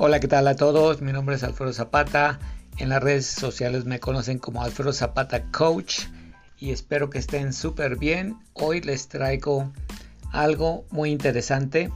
[0.00, 1.02] Hola, ¿qué tal a todos?
[1.02, 2.38] Mi nombre es Alfredo Zapata.
[2.76, 6.02] En las redes sociales me conocen como Alfredo Zapata Coach
[6.56, 8.38] y espero que estén súper bien.
[8.52, 9.72] Hoy les traigo
[10.30, 11.90] algo muy interesante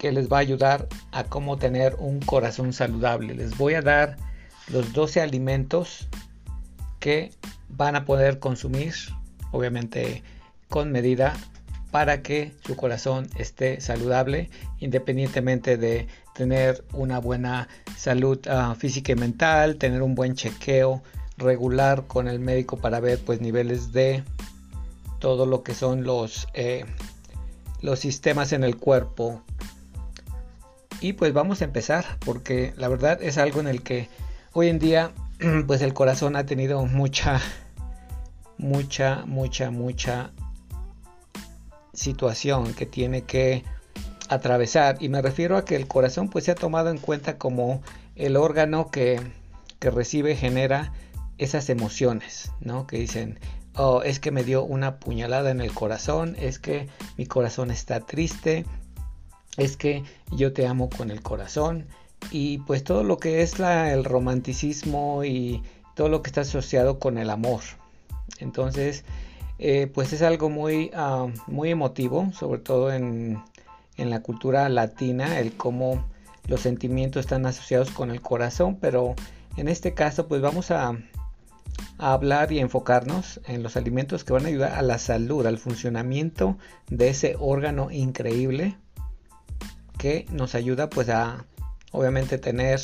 [0.00, 3.36] que les va a ayudar a cómo tener un corazón saludable.
[3.36, 4.16] Les voy a dar
[4.72, 6.08] los 12 alimentos
[6.98, 7.30] que
[7.68, 8.94] van a poder consumir,
[9.52, 10.24] obviamente
[10.68, 11.36] con medida
[11.90, 19.16] para que su corazón esté saludable independientemente de tener una buena salud ah, física y
[19.16, 21.02] mental, tener un buen chequeo
[21.36, 24.22] regular con el médico para ver pues niveles de
[25.18, 26.84] todo lo que son los, eh,
[27.80, 29.42] los sistemas en el cuerpo.
[31.00, 34.08] Y pues vamos a empezar porque la verdad es algo en el que
[34.52, 35.12] hoy en día
[35.66, 37.40] pues el corazón ha tenido mucha,
[38.58, 40.32] mucha, mucha, mucha
[41.98, 43.64] situación que tiene que
[44.28, 44.96] atravesar.
[45.00, 47.82] Y me refiero a que el corazón pues se ha tomado en cuenta como
[48.16, 49.20] el órgano que,
[49.78, 50.92] que recibe genera
[51.38, 53.38] esas emociones no que dicen
[53.76, 58.00] oh es que me dio una puñalada en el corazón es que mi corazón está
[58.00, 58.66] triste
[59.56, 60.02] es que
[60.32, 61.86] yo te amo con el corazón
[62.30, 65.62] y pues todo lo que es el romanticismo y
[65.94, 67.60] todo lo que está asociado con el amor.
[68.38, 69.04] Entonces
[69.58, 73.42] eh, pues es algo muy, ah, muy emotivo, sobre todo en,
[73.96, 76.06] la cultura latina, el cómo
[76.46, 79.16] los sentimientos están asociados con el corazón, pero
[79.56, 80.90] en este caso pues vamos a,
[81.98, 85.58] a, hablar y enfocarnos en los alimentos que van a ayudar a la salud, al
[85.58, 88.76] funcionamiento de ese órgano increíble
[89.98, 91.44] que nos ayuda pues a
[91.90, 92.80] obviamente tener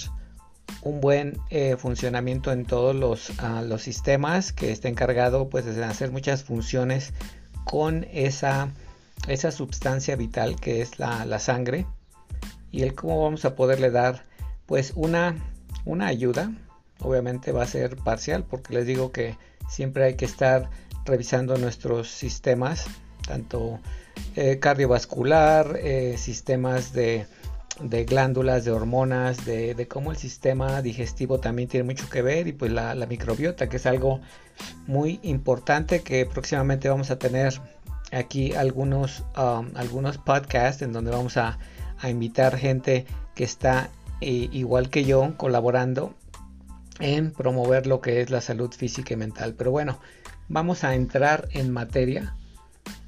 [0.82, 5.84] un buen eh, funcionamiento en todos los, ah, los, sistemas que está encargado pues de
[5.84, 7.12] hacer muchas funciones
[7.64, 8.70] con esa,
[9.28, 11.86] esa sustancia vital que es la, sangre.
[12.70, 14.24] Y el cómo vamos a poderle dar
[14.66, 15.36] pues una,
[15.84, 16.52] una ayuda
[17.00, 19.36] obviamente va a ser parcial porque les digo que
[19.68, 20.70] siempre hay que estar
[21.04, 22.86] revisando nuestros sistemas
[23.26, 23.80] tanto
[24.36, 27.26] eh, cardiovascular eh, sistemas de
[27.80, 32.52] de glándulas, de hormonas, de, cómo el sistema digestivo también tiene mucho que ver y
[32.52, 34.20] pues la, microbiota, que es algo
[34.86, 37.60] muy importante que próximamente vamos a tener
[38.12, 41.58] aquí algunos, um, algunos podcasts en donde vamos a,
[42.02, 43.88] invitar gente que está
[44.20, 46.12] eh, igual que yo colaborando
[47.00, 49.54] en promover lo que es la salud física y mental.
[49.56, 49.98] Pero bueno,
[50.48, 52.36] vamos a entrar en materia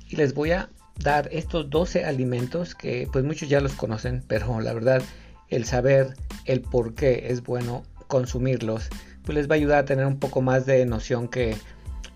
[0.08, 4.60] y les voy a dar estos 12 alimentos que pues muchos ya los conocen, pero
[4.60, 5.02] la verdad
[5.48, 6.14] el saber
[6.44, 8.88] el por qué es bueno consumirlos,
[9.24, 11.56] pues les va a ayudar a tener un poco más de noción que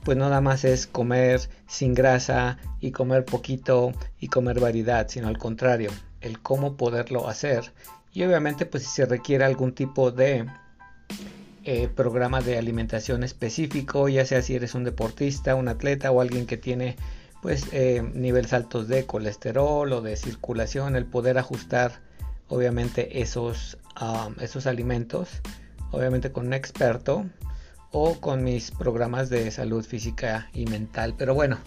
[0.04, 5.28] pues no nada más es comer sin grasa y comer poquito y comer variedad, sino
[5.28, 5.90] al contrario,
[6.22, 7.72] el cómo poderlo hacer.
[8.12, 10.46] Y obviamente pues si se requiere algún tipo de
[11.64, 16.46] eh, programa de alimentación específico, ya sea si eres un deportista, un atleta o alguien
[16.46, 16.96] que tiene
[17.42, 22.00] pues eh, niveles altos de colesterol o de circulación, el poder ajustar
[22.48, 23.78] obviamente esos,
[24.40, 25.40] esos alimentos,
[25.90, 27.24] obviamente con un experto
[27.92, 31.14] o con mis programas de salud física y mental.
[31.16, 31.58] Pero bueno,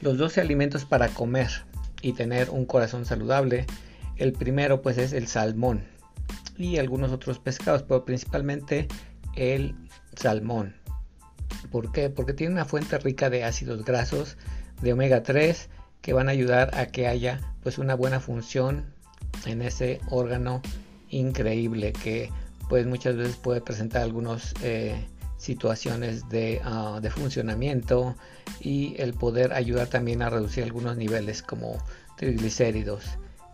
[0.00, 1.50] los 12 alimentos para comer
[2.02, 3.66] y tener un corazón saludable.
[4.16, 5.84] El primero pues es el salmón
[6.56, 8.88] y algunos otros pescados, pero principalmente
[9.34, 9.74] el
[10.16, 10.76] salmón.
[11.70, 12.10] ¿Por qué?
[12.10, 14.36] Porque tiene una fuente rica de ácidos grasos,
[14.82, 15.68] de omega 3
[16.00, 18.86] que van a ayudar a que haya pues una buena función
[19.46, 20.62] en ese órgano
[21.08, 22.30] increíble que
[22.68, 26.22] pues muchas veces puede presentar algunas eh, situaciones
[26.64, 28.14] ah, de, funcionamiento
[28.60, 31.78] y el poder ayudar también a reducir algunos niveles como
[32.16, 33.04] triglicéridos.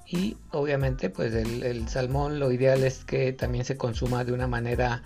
[0.07, 5.03] Y obviamente pues el, salmón lo ideal es que también se consuma de una manera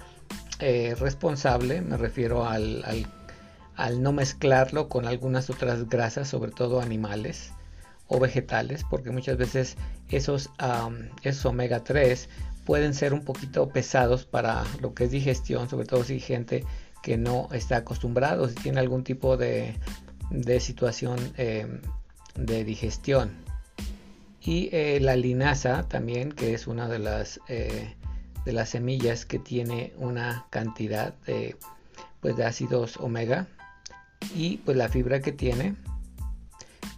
[0.59, 2.85] eh, responsable me refiero al
[3.81, 7.53] al no mezclarlo con algunas otras grasas, sobre todo animales
[8.09, 9.77] o vegetales, porque muchas veces
[10.11, 10.51] esos,
[11.23, 12.29] esos omega 3
[12.67, 16.65] pueden ser un poquito pesados para lo que es digestión, sobre todo si hay gente
[17.03, 19.75] que no está acostumbrado, si tiene algún tipo de,
[20.29, 21.81] de situación em,
[22.35, 23.33] de digestión.
[24.43, 27.95] Y eh, la linaza también, que es una de las, eh,
[28.45, 31.57] de las semillas que tiene una cantidad de,
[32.21, 33.49] pues, de ácidos omega,
[34.35, 35.75] y pues la fibra que tiene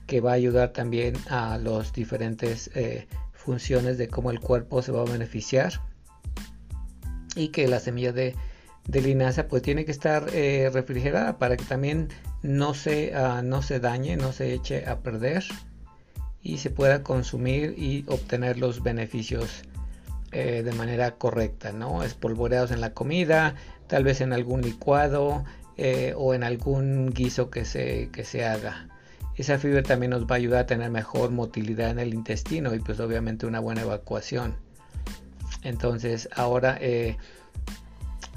[0.06, 4.92] que va a ayudar también a las diferentes eh, funciones de cómo el cuerpo se
[4.92, 5.72] va a beneficiar
[7.34, 8.34] y que la semilla de,
[8.88, 12.08] linaza pues tiene que estar eh, refrigerada para que también
[12.42, 15.44] no se, ah, no se dañe, no se eche a perder
[16.42, 19.62] y se pueda consumir y obtener los beneficios
[20.32, 22.02] eh, de manera correcta, ¿no?
[22.02, 23.54] Espolvoreados en la comida,
[23.86, 25.44] tal vez en algún licuado
[25.84, 28.86] eh, o en algún guiso que se, que se haga.
[29.34, 32.78] Esa fibra también nos va a ayudar a tener mejor motilidad en el intestino y
[32.78, 34.54] pues obviamente una buena evacuación.
[35.64, 37.16] Entonces ahora eh,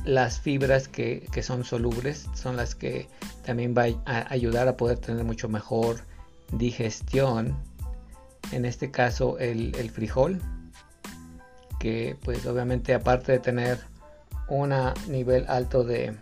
[0.06, 3.08] las fibras que, son solubles son las que
[3.46, 5.98] también van a ayudar a poder tener mucho mejor
[6.52, 7.56] digestión.
[8.52, 10.42] En este caso el, frijol,
[11.80, 13.78] que pues obviamente aparte de tener
[14.50, 14.74] un
[15.08, 16.16] nivel alto de,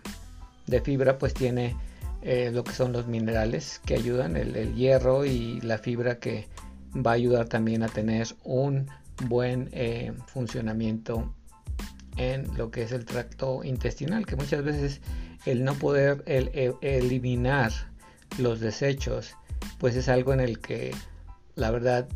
[0.82, 1.76] fibra, pues tiene
[2.22, 6.46] eh, lo que son los minerales que ayudan, el, hierro y la fibra que
[6.94, 8.88] va a ayudar también a tener un
[9.28, 11.34] buen eh, funcionamiento
[12.16, 15.00] en lo que es el tracto intestinal, que muchas veces
[15.46, 17.72] el no poder eliminar
[18.38, 19.34] los desechos,
[19.78, 20.94] pues es algo en el que
[21.56, 22.08] la verdad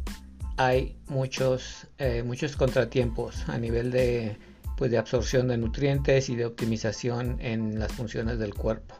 [0.56, 4.36] hay muchos, eh, muchos contratiempos a nivel de,
[4.78, 8.94] pues de absorción de nutrientes y de optimización en las funciones del cuerpo.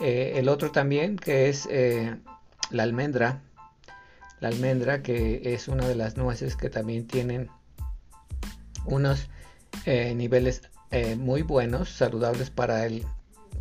[0.00, 2.16] Eh, el otro también que es eh,
[2.70, 3.42] la almendra,
[4.40, 7.50] la almendra que es una de las nueces que también tienen
[8.86, 9.28] unos
[9.84, 10.62] eh, niveles
[11.18, 13.04] muy buenos, saludables para el,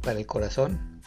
[0.02, 1.02] para el corazón,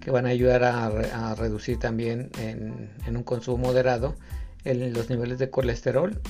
[0.00, 4.14] que van a ayudar a, reducir también en, un consumo moderado
[4.62, 6.22] los niveles de colesterol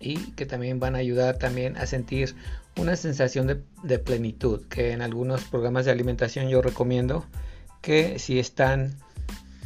[0.00, 2.34] y que también van a ayudar también a sentir
[2.78, 7.24] una sensación de, de, plenitud que en algunos programas de alimentación yo recomiendo
[7.80, 8.96] que si están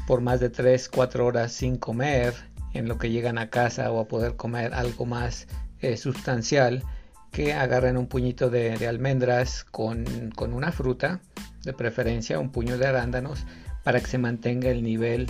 [0.07, 2.35] por más de 3 4 horas sin comer
[2.73, 5.49] en lo que llegan a casa o a poder comer algo más
[5.81, 6.85] eh, sustancial
[7.31, 10.05] que agarren un puñito de, almendras con,
[10.39, 11.21] una fruta,
[11.63, 13.45] de preferencia un puño de arándanos,
[13.85, 15.29] para que se mantenga el nivel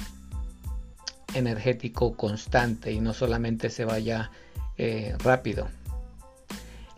[1.35, 4.31] energético constante y no solamente se vaya
[4.83, 5.69] eh, rápido.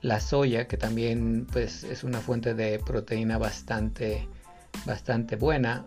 [0.02, 4.29] La soya, que también pues, es una fuente de proteína bastante,
[4.87, 5.87] bastante buena,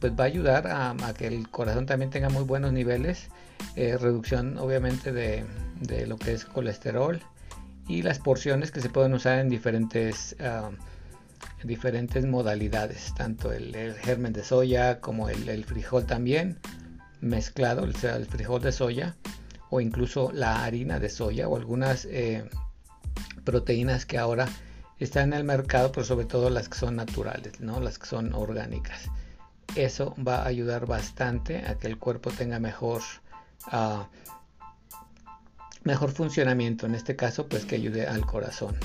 [0.00, 3.28] pues va a ayudar a, que el corazón también tenga muy buenos niveles,
[3.76, 5.44] eh, reducción obviamente de,
[5.80, 7.20] de lo que es colesterol,
[7.86, 10.70] y las porciones que se pueden usar en diferentes, ah,
[11.62, 16.58] diferentes modalidades, tanto el, germen de soya como el, frijol también
[17.20, 19.14] mezclado, o sea, el frijol de soya
[19.76, 22.48] o incluso la harina de soya o algunas eh,
[23.44, 24.48] proteínas que ahora
[24.98, 27.78] están en el mercado, pero sobre todo las que son naturales, ¿no?
[27.80, 29.10] las que son orgánicas.
[29.74, 33.02] Eso va a ayudar bastante a que el cuerpo tenga mejor
[33.70, 34.04] uh,
[35.84, 38.76] mejor funcionamiento, en este caso pues que ayude al corazón.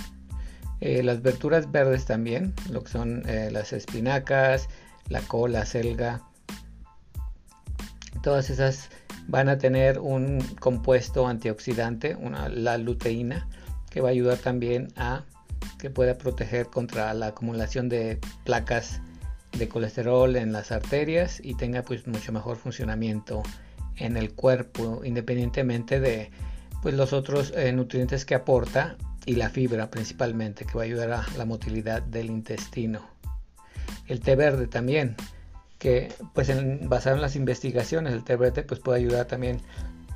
[0.82, 4.68] Eh, las verduras verdes también, lo que son eh, las espinacas,
[5.08, 6.22] la col, la selga,
[8.22, 8.90] todas esas
[9.28, 13.48] van a tener un compuesto antioxidante, una, la luteína,
[13.90, 15.24] que va a ayudar también a
[15.78, 19.02] que pueda proteger contra la acumulación de placas
[19.58, 23.44] de colesterol en las arterias y tenga pues mucho mejor funcionamiento
[23.98, 26.32] en el cuerpo independientemente de
[26.82, 28.96] pues los otros eh, nutrientes que aporta
[29.26, 33.02] y la fibra principalmente que va a ayudar a la motilidad del intestino.
[34.08, 35.16] El té verde también,
[35.82, 36.50] que pues
[36.88, 39.60] basado en las investigaciones, el té verde pues puede ayudar también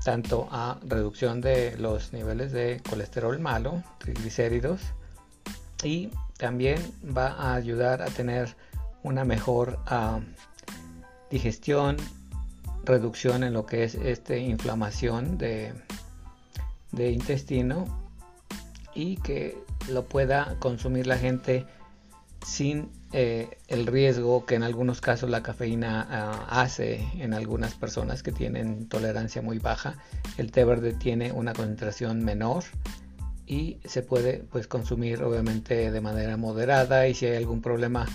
[0.04, 4.82] tanto a reducción de los niveles de colesterol malo, triglicéridos,
[5.84, 8.56] y también va a ayudar a tener
[9.02, 10.20] una mejor ah,
[11.32, 11.98] digestión,
[12.84, 15.74] reducción en lo que es este inflamación de
[16.96, 17.86] de intestino
[18.94, 19.58] y que
[19.90, 21.66] lo pueda consumir la gente
[22.46, 28.24] sin eh, el riesgo que en algunos casos la cafeína ah, hace en algunas personas
[28.24, 29.96] que tienen tolerancia muy baja.
[30.38, 32.66] El té verde tiene una concentración menor
[33.48, 38.06] y se puede pues consumir obviamente de manera moderada y si hay algún problema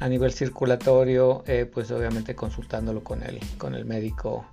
[0.00, 4.44] a nivel circulatorio eh, pues obviamente consultándolo con el, con el médico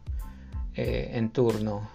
[0.75, 1.89] eh, en turno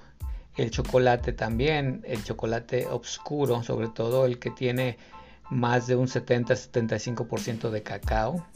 [0.57, 4.99] el chocolate también, el chocolate oscuro, sobre todo el que tiene
[5.51, 8.47] más de un 70-75% de cacao,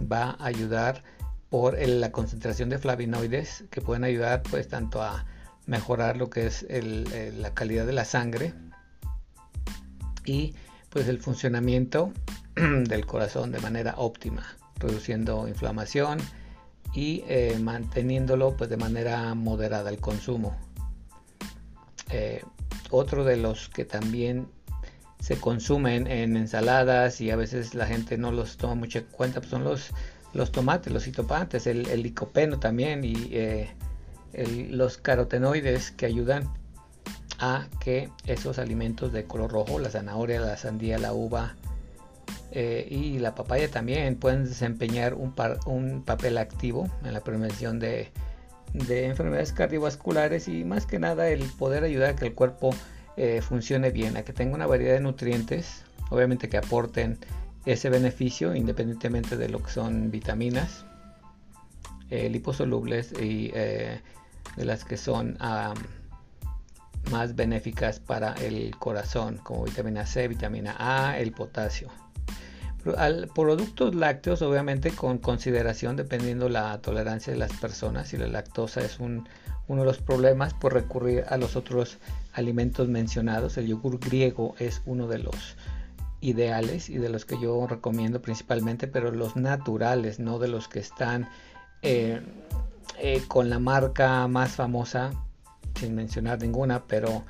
[0.00, 1.02] va a ayudar
[1.50, 5.24] por la concentración de flavonoides que pueden ayudar pues tanto a
[5.66, 8.54] mejorar lo que es la calidad de la sangre
[10.24, 10.54] y
[10.90, 12.12] pues el funcionamiento
[12.54, 14.44] del corazón de manera óptima,
[14.76, 16.18] reduciendo inflamación
[16.94, 20.56] y eh, manteniéndolo pues de manera moderada el consumo.
[22.10, 22.42] Eh,
[22.90, 24.48] otro de los que también
[25.20, 29.40] se consumen en ensaladas y a veces la gente no los toma mucho en cuenta
[29.40, 29.90] pues son los,
[30.34, 33.70] los tomates, los citopantes, el, licopeno también y eh,
[34.70, 36.48] los carotenoides que ayudan
[37.38, 41.54] a que esos alimentos de color rojo, la zanahoria, la sandía, la uva
[42.52, 45.34] eh, y la papaya también pueden desempeñar un,
[45.66, 48.10] un, papel activo en la prevención de,
[48.72, 52.70] de, enfermedades cardiovasculares y más que nada el poder ayudar a que el cuerpo
[53.16, 57.18] eh, funcione bien, a que tenga una variedad de nutrientes, obviamente que aporten
[57.64, 60.84] ese beneficio independientemente de lo que son vitaminas,
[62.10, 64.00] eh, liposolubles y de
[64.64, 65.36] las que son
[67.10, 71.88] más benéficas para el corazón, como vitamina C, vitamina A, el potasio.
[72.96, 78.80] Al productos lácteos, obviamente con consideración dependiendo la tolerancia de las personas, si la lactosa
[78.80, 79.24] es uno
[79.68, 81.98] de los problemas, por recurrir a los otros
[82.36, 83.56] alimentos mencionados.
[83.56, 85.56] El yogur griego es uno de los
[86.20, 90.78] ideales y de los que yo recomiendo principalmente, pero los naturales, no de los que
[90.78, 91.28] están
[91.82, 92.20] eh,
[92.98, 95.12] eh, con la marca más famosa
[95.78, 97.24] sin mencionar ninguna, pero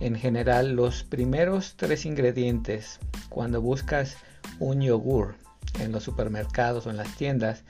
[0.00, 4.16] en general los primeros tres ingredientes cuando buscas
[4.58, 5.34] un yogur
[5.78, 7.64] en los supermercados o en las tiendas,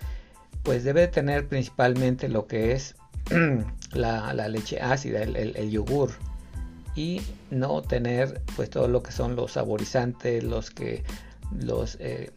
[0.63, 2.95] pues debe tener principalmente lo que es
[3.93, 6.13] la, leche ácida, el, yogur,
[6.95, 11.05] y no tener pues todo lo que son los saborizantes, los que
[11.51, 12.33] los eh,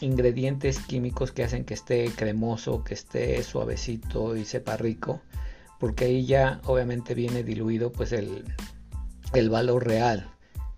[0.00, 5.20] ingredientes químicos que hacen que esté cremoso, que esté suavecito y sepa rico
[5.78, 8.44] porque ahí ya obviamente viene diluido pues el,
[9.48, 10.28] valor real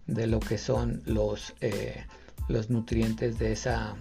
[0.07, 2.05] de lo que son los, eh,
[2.49, 3.95] los nutrientes de esa,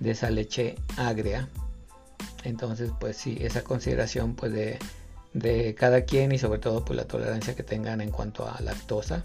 [0.00, 1.48] de esa leche agria.
[2.42, 4.78] Entonces pues sí, esa consideración pues de,
[5.76, 9.24] cada quien y sobre todo pues la tolerancia que tengan en cuanto a lactosa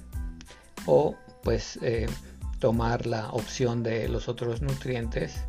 [0.86, 2.08] o pues eh,
[2.60, 5.42] tomar la opción de los otros nutrientes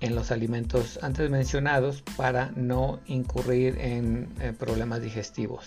[0.00, 5.66] en los alimentos antes mencionados para no incurrir en, problemas digestivos.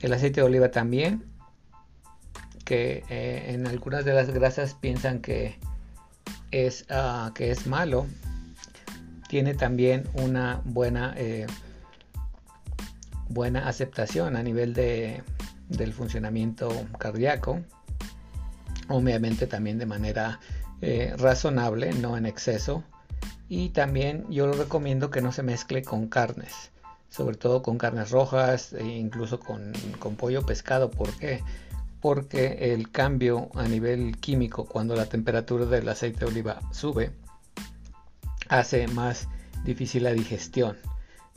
[0.00, 1.24] El aceite de oliva también,
[2.64, 5.58] que eh, en algunas de las grasas piensan que
[6.50, 8.06] es, ah, que es malo,
[9.28, 11.46] tiene también una buena, eh,
[13.34, 15.22] buena aceptación a nivel de,
[15.68, 17.60] del funcionamiento cardíaco,
[18.88, 20.40] obviamente también de manera
[20.80, 22.84] eh, razonable, no en exceso
[23.48, 26.70] y también yo lo recomiendo que no se mezcle con carnes,
[27.08, 30.90] sobre todo con carnes rojas e incluso con, con pollo pescado.
[30.90, 31.42] ¿Por qué?
[32.00, 37.12] Porque el cambio a nivel químico cuando la temperatura del aceite de oliva sube
[38.48, 39.28] hace más
[39.64, 40.76] difícil la digestión,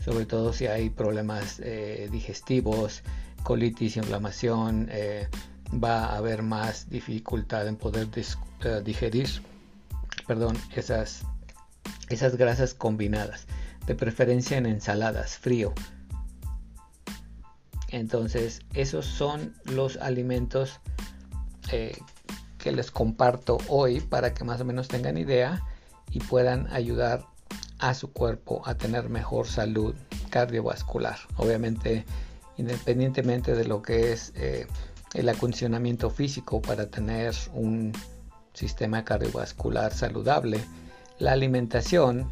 [0.04, 3.04] sobre todo si hay problemas eh, digestivos,
[3.44, 5.28] colitis, inflamación, eh,
[5.74, 9.28] va a haber más dificultad en poder eh, digerir
[10.26, 11.26] perdón, esas
[12.10, 13.48] esas grasas combinadas,
[13.86, 15.74] de preferencia en ensaladas, frío.
[17.90, 20.80] Entonces, esos son los alimentos
[21.70, 25.64] que les comparto hoy para que más o menos tengan idea
[26.12, 27.26] y puedan ayudar
[27.80, 29.96] a su cuerpo a tener mejor salud
[30.30, 31.18] cardiovascular.
[31.38, 32.06] Obviamente,
[32.58, 34.68] independientemente de lo que es eh,
[35.14, 37.94] el acondicionamiento físico para tener un
[38.54, 40.60] sistema cardiovascular saludable,
[41.20, 42.30] la alimentación,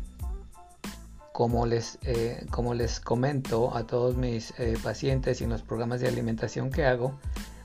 [1.32, 6.00] como les, eh, como les comento a todos mis eh, pacientes y en los programas
[6.02, 7.20] de alimentación que hago,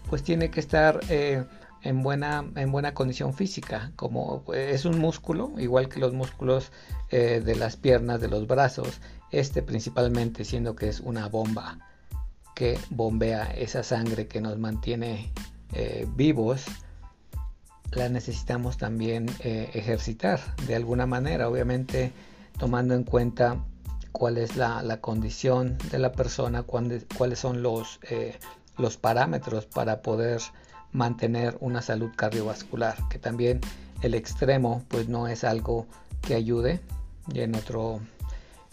[0.09, 1.01] pues tiene que estar
[1.83, 3.93] en, buena, en buena condición física.
[3.97, 6.73] Como es un músculo, igual que los músculos
[7.11, 9.01] de las piernas, de los brazos,
[9.33, 11.79] este principalmente siendo que es una bomba
[12.55, 15.33] que bombea esa sangre que nos mantiene
[16.15, 16.67] vivos
[17.93, 22.13] la necesitamos también eh, ejercitar de alguna manera, obviamente
[22.59, 23.65] tomando en cuenta
[24.13, 28.39] cuál es la, condición de la persona, cuáles son los, eh,
[28.77, 30.41] los parámetros para poder
[30.93, 33.61] mantener una salud cardiovascular, que también
[34.03, 35.87] el extremo pues no es algo
[36.23, 36.81] que ayude.
[37.33, 38.01] Y en otro,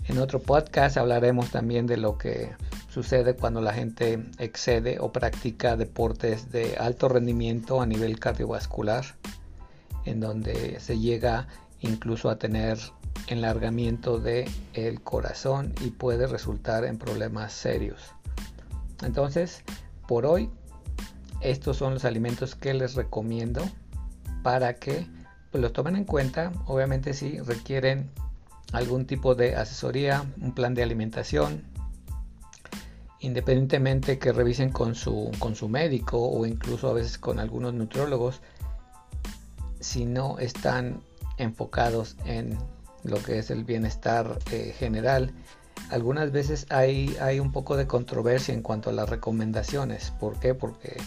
[0.05, 2.51] en otro podcast hablaremos también de lo que
[2.89, 9.05] sucede cuando la gente excede o practica deportes de alto rendimiento a nivel cardiovascular,
[10.05, 11.47] en donde se llega
[11.81, 12.79] incluso a tener
[13.27, 17.99] enlargamiento del el corazón y puede resultar en problemas serios.
[19.03, 19.63] Entonces,
[20.07, 20.49] por hoy,
[21.41, 23.63] estos son los alimentos que les recomiendo
[24.43, 25.07] para que
[25.51, 26.51] pues, los tomen en cuenta.
[26.65, 28.09] Obviamente si requieren
[28.73, 31.63] algún tipo de asesoría, un plan de alimentación,
[33.19, 38.41] independientemente que revisen con su, con su médico o incluso a veces con algunos nutriólogos,
[39.79, 41.01] si no están
[41.37, 42.57] enfocados en
[43.03, 45.33] lo que es el bienestar eh, general,
[45.89, 50.11] algunas veces hay, hay un poco de controversia en cuanto a las recomendaciones.
[50.19, 50.53] ¿Por qué?
[50.53, 50.97] Porque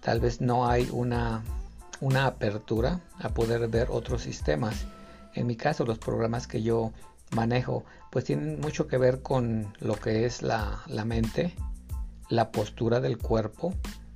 [0.00, 1.42] tal vez no hay una,
[2.00, 4.86] una apertura a poder ver otros sistemas.
[5.34, 6.92] En mi caso, los programas que yo
[7.30, 11.54] manejo, pues tienen mucho que ver con lo que es la, la mente,
[12.28, 13.74] la postura del cuerpo,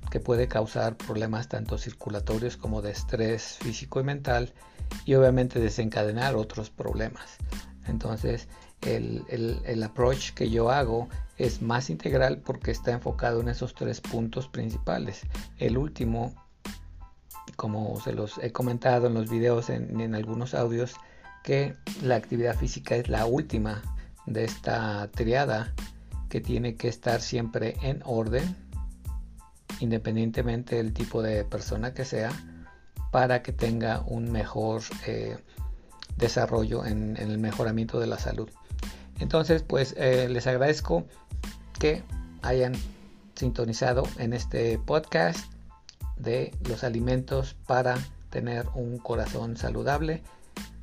[0.09, 4.53] que puede causar problemas tanto circulatorios como de estrés físico y mental,
[5.05, 7.37] y obviamente desencadenar otros problemas.
[7.87, 8.47] Entonces,
[8.81, 9.23] el,
[9.65, 14.47] el, approach que yo hago es más integral porque está enfocado en esos tres puntos
[14.47, 15.21] principales.
[15.57, 16.33] El último,
[17.55, 20.95] como se los he comentado en los videos, en, en algunos audios,
[21.43, 23.81] que la actividad física es la última
[24.25, 25.73] de esta triada
[26.29, 28.55] que tiene que estar siempre en orden,
[29.79, 32.31] independientemente del tipo de persona que sea,
[33.11, 35.37] para que tenga un mejor eh,
[36.17, 38.49] desarrollo en, el mejoramiento de la salud.
[39.19, 41.05] Entonces, pues eh, les agradezco
[41.79, 42.03] que
[42.41, 42.73] hayan
[43.35, 45.39] sintonizado en este podcast
[46.17, 47.97] de los alimentos para
[48.29, 50.23] tener un corazón saludable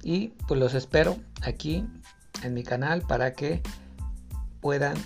[0.02, 1.87] y pues los espero aquí
[2.42, 3.62] en mi canal para que
[4.60, 4.96] puedan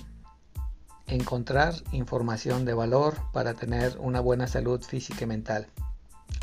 [1.07, 5.67] encontrar información de valor para tener una buena salud física y mental.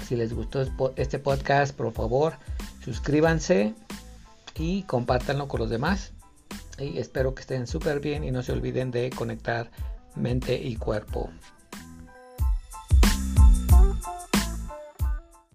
[0.07, 0.63] Si les gustó
[0.95, 2.33] este podcast, por favor,
[2.83, 3.73] suscríbanse
[4.55, 6.11] y compártanlo con los demás.
[6.79, 9.69] Y espero que estén súper bien y no se olviden de conectar
[10.15, 11.29] mente y cuerpo.